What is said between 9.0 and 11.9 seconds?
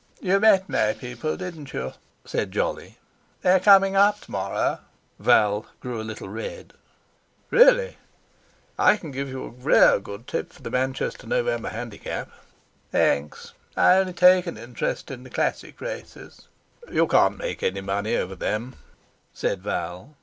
give you a rare good tip for the Manchester November